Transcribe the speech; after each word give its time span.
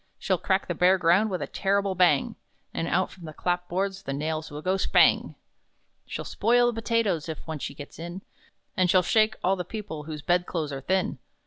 She'll 0.17 0.39
crack 0.39 0.67
the 0.67 0.73
bare 0.73 0.97
ground 0.97 1.29
with 1.29 1.43
a 1.43 1.45
terrible 1.47 1.93
bang! 1.93 2.35
And 2.73 2.87
out 2.87 3.11
from 3.11 3.25
the 3.25 3.33
clap 3.33 3.69
boards 3.69 4.01
the 4.01 4.13
nails 4.13 4.49
will 4.49 4.63
go, 4.63 4.75
spang! 4.75 5.35
"She'll 6.07 6.25
spoil 6.25 6.65
the 6.71 6.81
potatoes 6.81 7.29
(if 7.29 7.45
once 7.45 7.61
she 7.61 7.75
gets 7.75 7.99
in), 7.99 8.23
And 8.75 8.89
she'll 8.89 9.03
shake 9.03 9.35
all 9.43 9.55
the 9.55 9.63
people 9.63 10.05
whose 10.05 10.23
bed 10.23 10.47
clothes 10.47 10.73
are 10.73 10.81
thin! 10.81 11.19